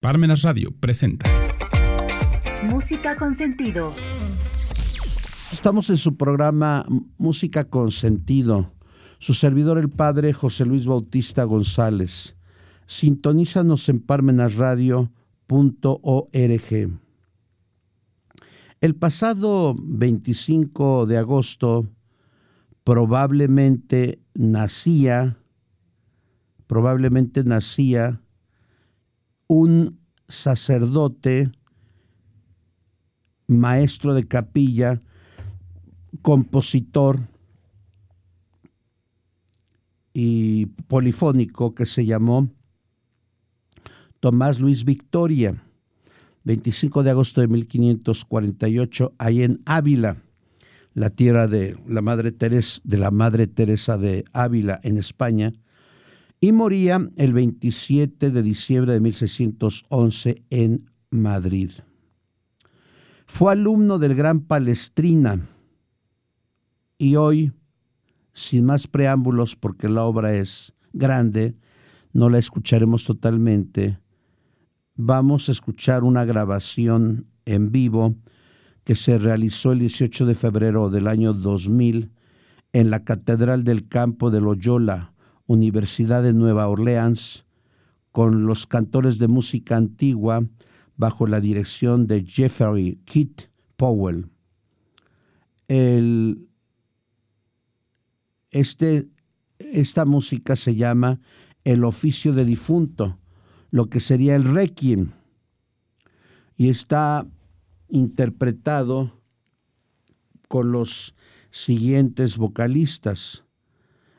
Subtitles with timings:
[0.00, 1.30] Parmenas Radio presenta
[2.66, 3.92] Música con sentido.
[5.52, 6.86] Estamos en su programa
[7.18, 8.72] Música con sentido.
[9.18, 12.34] Su servidor el padre José Luis Bautista González.
[12.86, 15.10] Sintonízanos en parmenasradio.org.
[18.80, 21.90] El pasado 25 de agosto
[22.84, 25.36] probablemente nacía
[26.66, 28.22] probablemente nacía
[29.50, 29.98] un
[30.28, 31.50] sacerdote,
[33.48, 35.00] maestro de capilla,
[36.22, 37.18] compositor
[40.14, 42.48] y polifónico que se llamó
[44.20, 45.60] Tomás Luis Victoria,
[46.44, 50.18] 25 de agosto de 1548, ahí en Ávila,
[50.94, 55.52] la tierra de la Madre Teresa, de la Madre Teresa de Ávila en España,
[56.40, 61.70] y moría el 27 de diciembre de 1611 en Madrid.
[63.26, 65.46] Fue alumno del gran Palestrina
[66.98, 67.52] y hoy,
[68.32, 71.56] sin más preámbulos porque la obra es grande,
[72.12, 73.98] no la escucharemos totalmente,
[74.96, 78.16] vamos a escuchar una grabación en vivo
[78.84, 82.10] que se realizó el 18 de febrero del año 2000
[82.72, 85.12] en la Catedral del Campo de Loyola,
[85.50, 87.44] Universidad de Nueva Orleans
[88.12, 90.46] con los cantores de música antigua
[90.96, 94.30] bajo la dirección de Jeffrey Kit Powell.
[98.52, 99.08] este,
[99.58, 101.18] esta música se llama
[101.64, 103.18] El oficio de difunto,
[103.72, 105.10] lo que sería el requiem,
[106.56, 107.26] y está
[107.88, 109.20] interpretado
[110.46, 111.16] con los
[111.50, 113.44] siguientes vocalistas.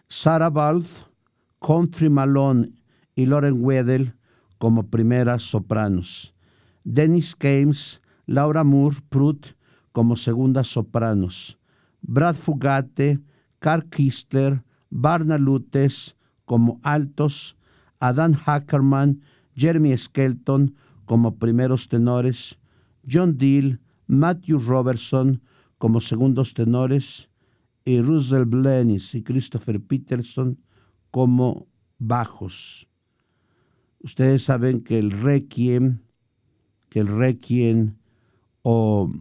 [0.09, 1.10] Sarah Balth,
[1.61, 2.73] Country Malone
[3.15, 4.15] y Lauren Weddell
[4.57, 6.33] como primeras sopranos.
[6.83, 9.55] Dennis Games, Laura Moore Prutt
[9.91, 11.59] como segundas sopranos.
[12.01, 13.19] Brad Fugate,
[13.59, 16.15] Carl Kistler, Barna Lutes
[16.45, 17.55] como altos.
[17.99, 19.21] Adam Hackerman,
[19.55, 20.75] Jeremy Skelton
[21.05, 22.59] como primeros tenores.
[23.07, 25.41] John Deal, Matthew Robertson
[25.77, 27.29] como segundos tenores
[27.85, 30.57] y Russell Blenis y Christopher Peterson
[31.11, 31.67] como
[31.99, 32.87] bajos.
[33.99, 35.99] Ustedes saben que el requiem,
[36.89, 37.95] que el requiem
[38.63, 39.11] o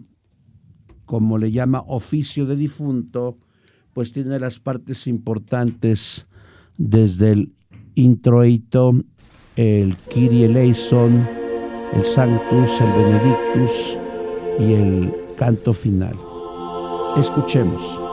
[1.05, 3.37] como le llama oficio de difunto,
[3.93, 6.27] pues tiene las partes importantes
[6.79, 7.53] desde el
[7.97, 8.93] introito,
[9.57, 11.27] el Kyrie eleison,
[11.93, 13.99] el Sanctus, el Benedictus
[14.61, 16.17] y el canto final.
[17.17, 18.10] Escuchemos.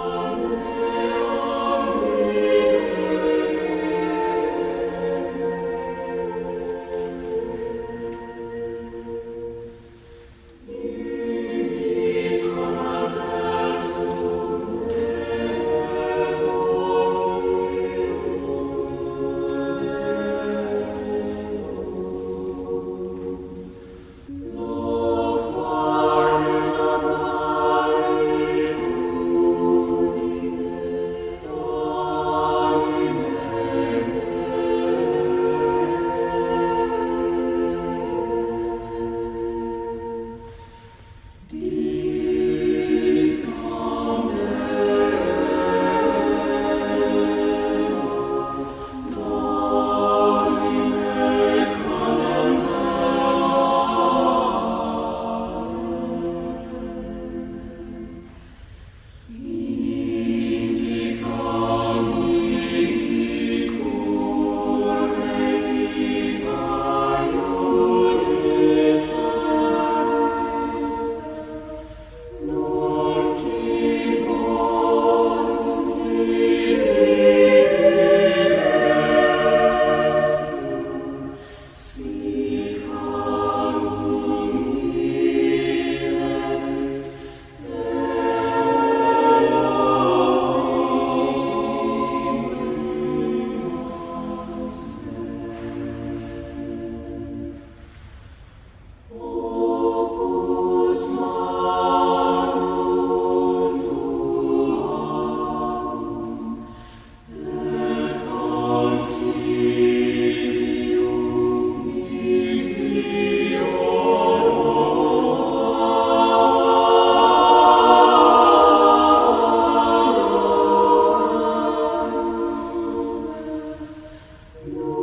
[124.68, 124.97] No.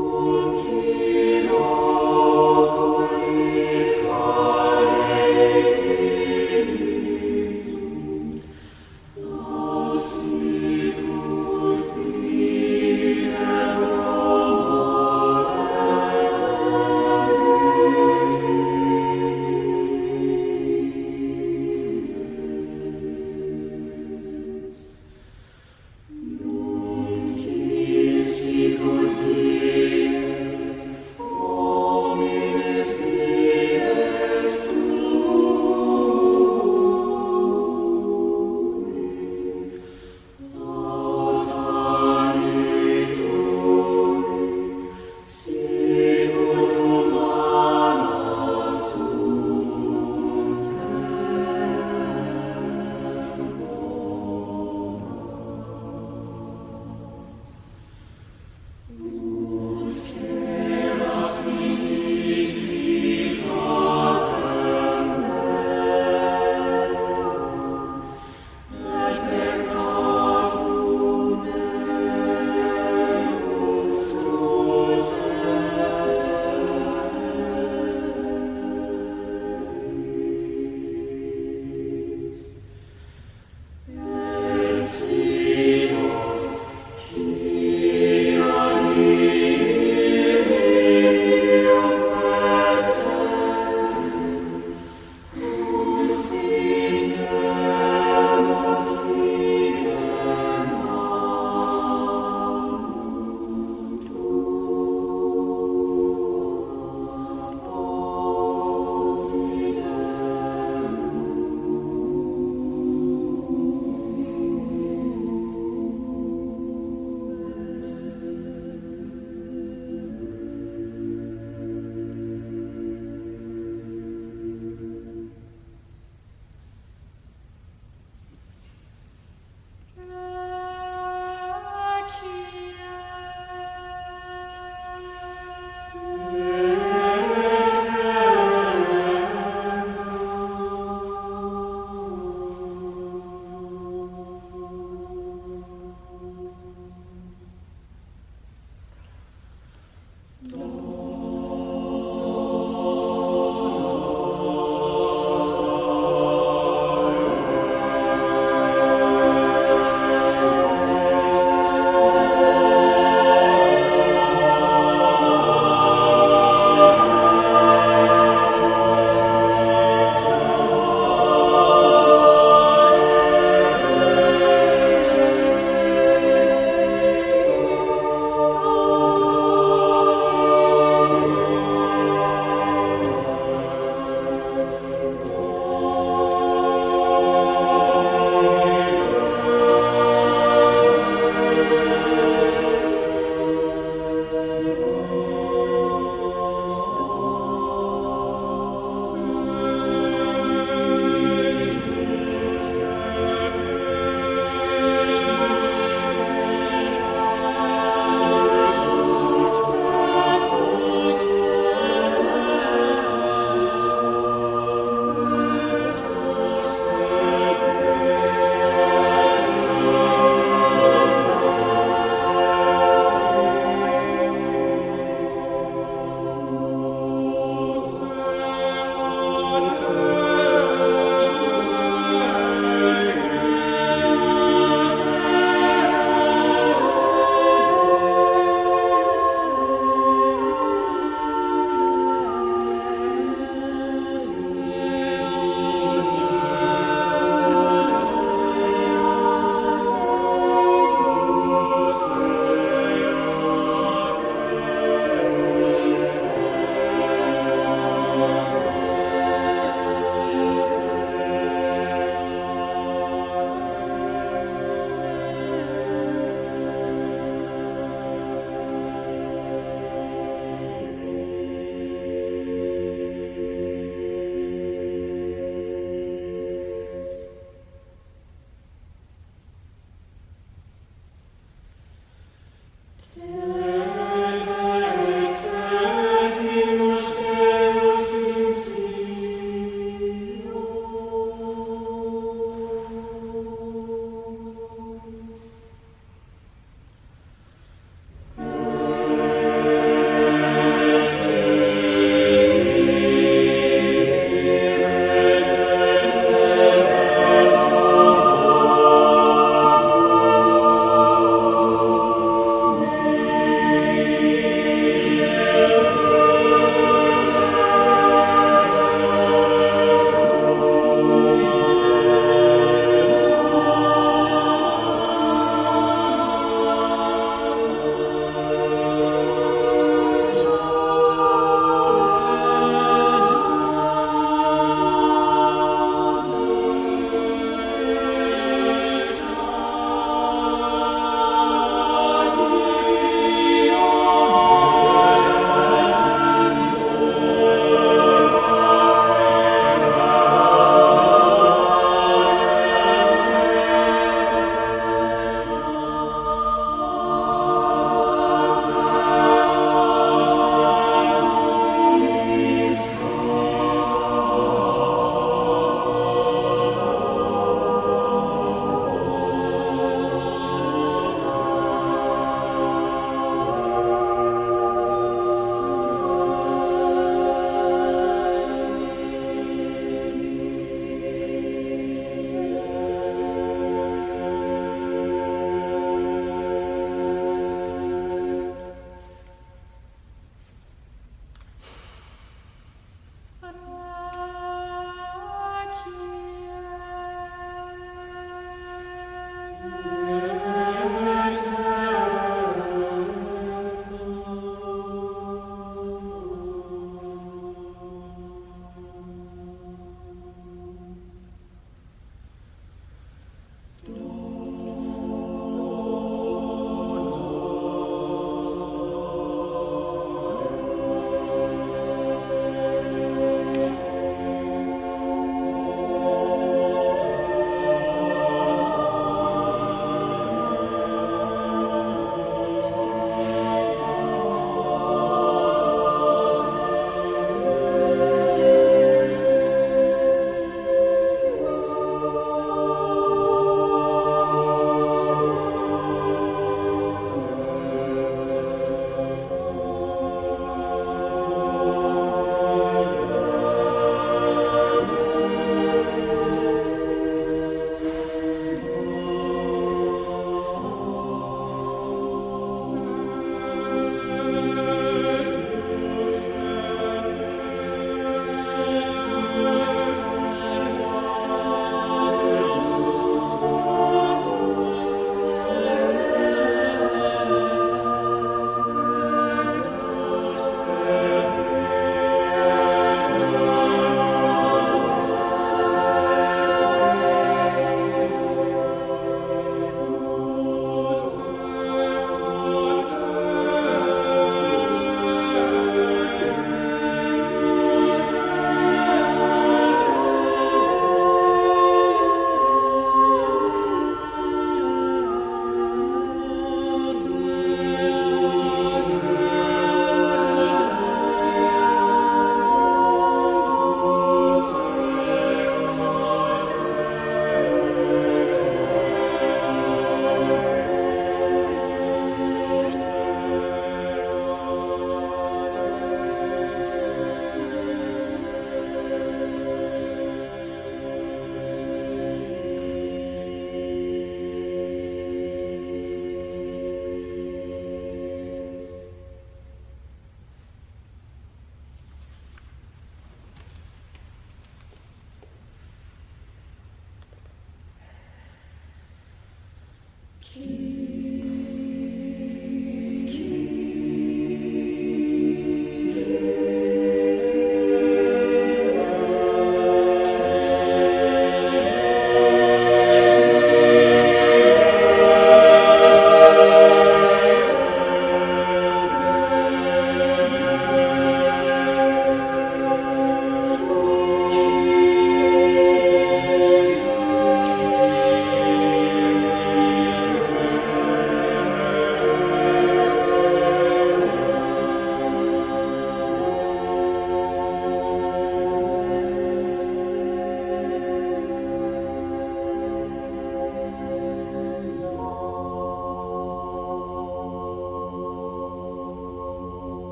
[550.37, 550.84] Mm-hmm.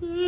[0.00, 0.27] day.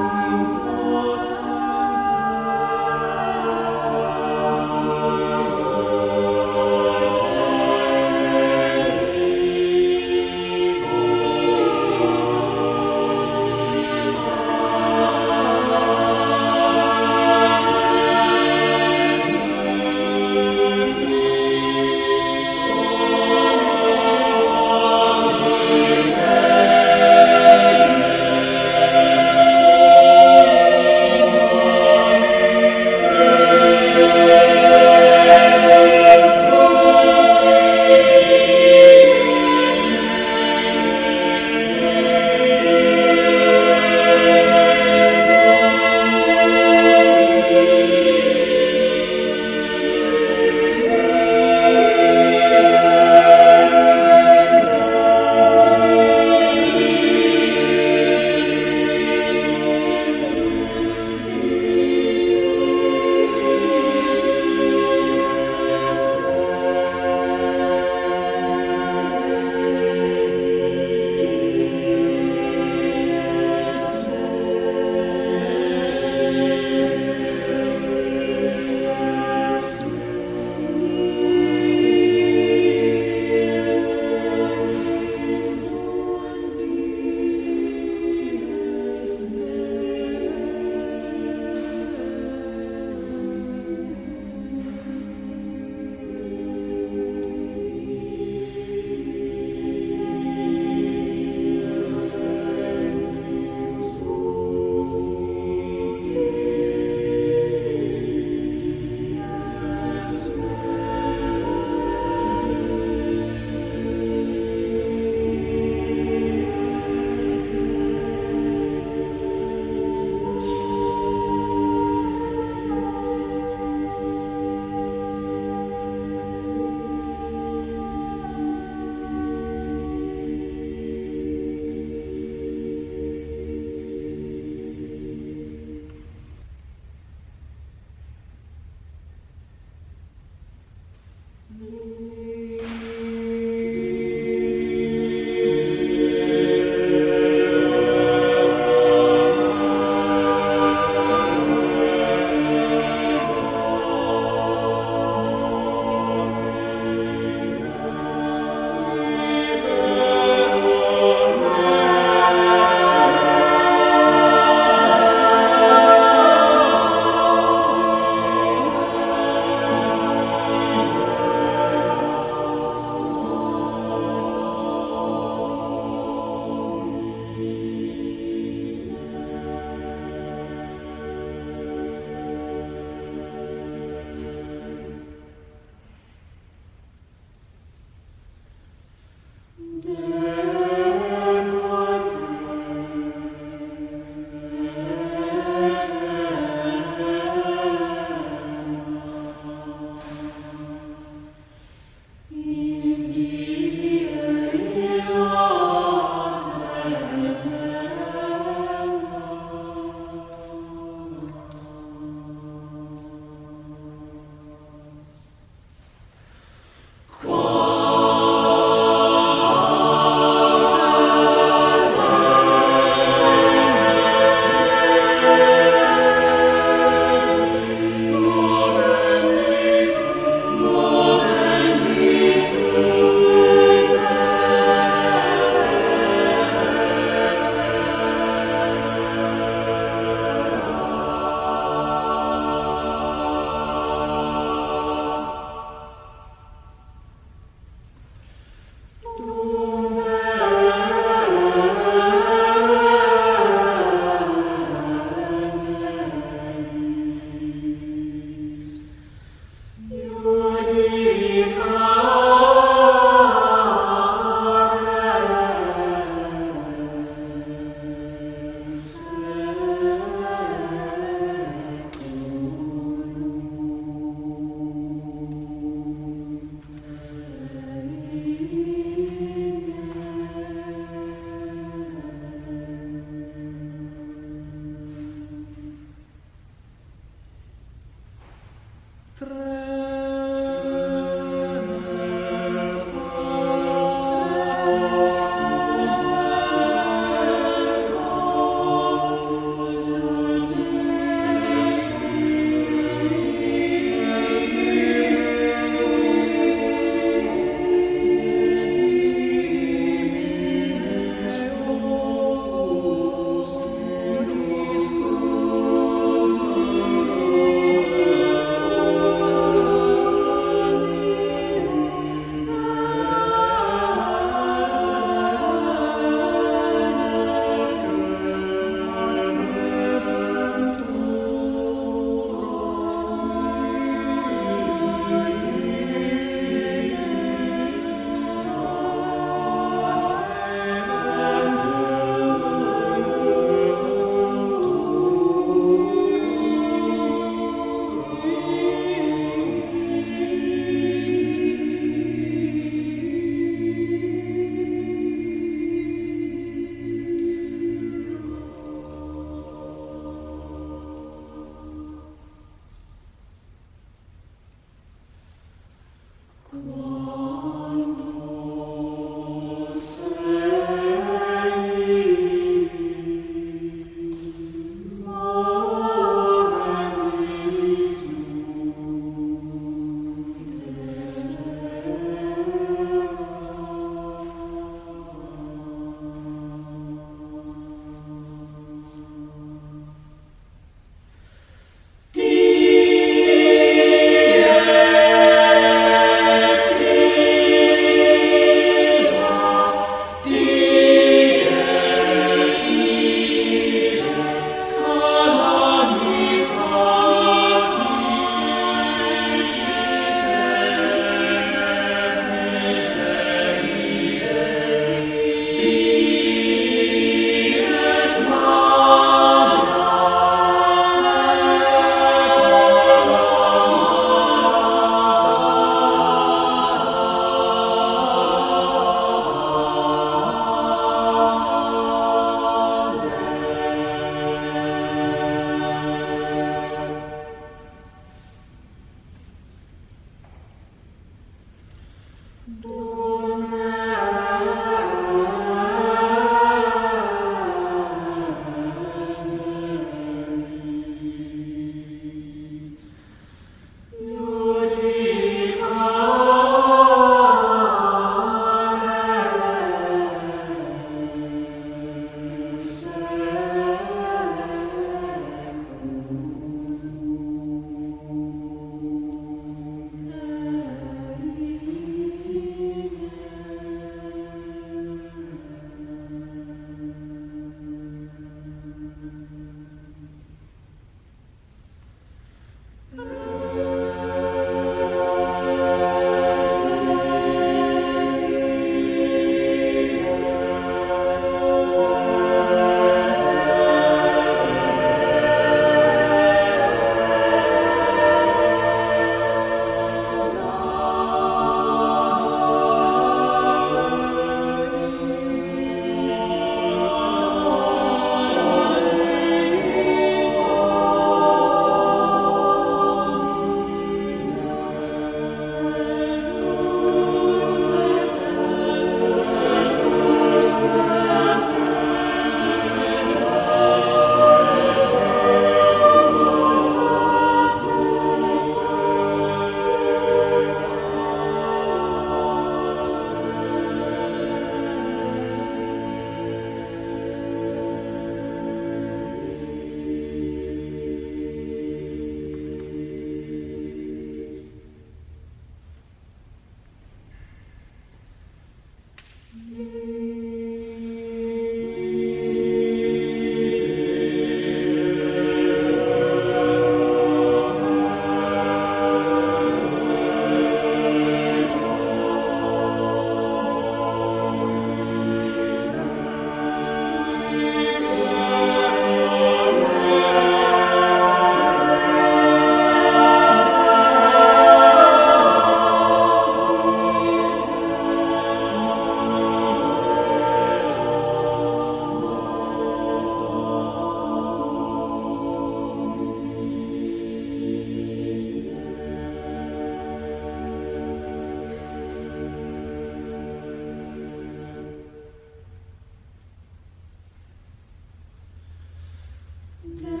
[599.63, 600.00] No.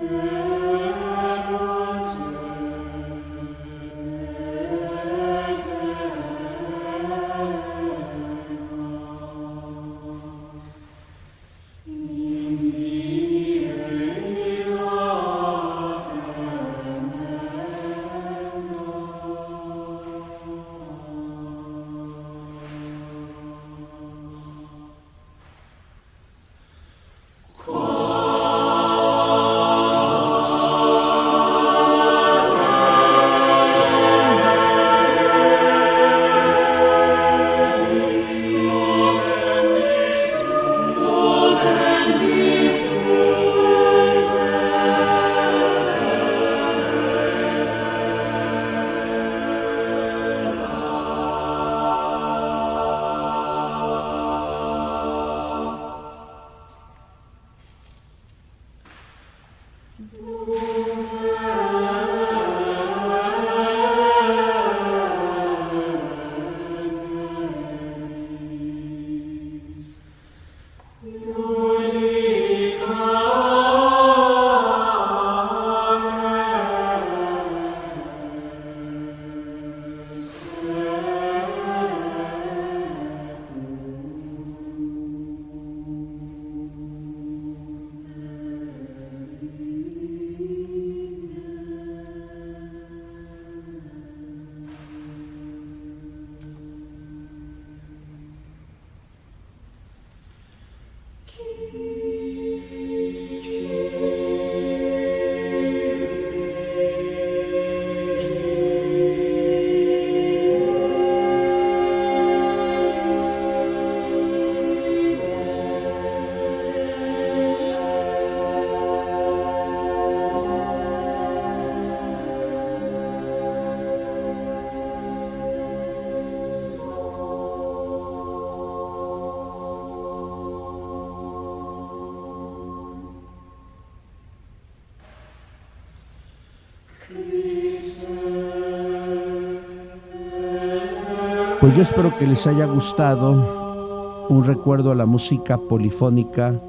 [141.71, 146.59] Pues yo espero que les haya gustado un recuerdo a la música polifónica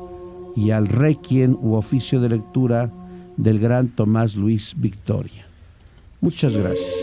[0.55, 2.88] y al requiem u oficio de lectura
[3.36, 5.44] del gran Tomás Luis Victoria.
[6.20, 7.01] Muchas gracias.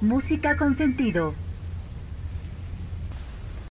[0.00, 1.32] Música con sentido.